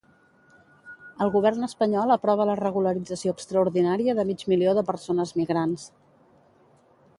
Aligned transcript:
El 1.25 1.31
govern 1.35 1.67
espanyol 1.67 2.13
aprova 2.15 2.47
la 2.51 2.55
regularització 2.61 3.35
extraordinària 3.37 4.17
de 4.21 4.27
mig 4.33 4.43
milió 4.55 4.75
de 4.81 4.87
persones 4.91 5.37
migrants. 5.43 5.89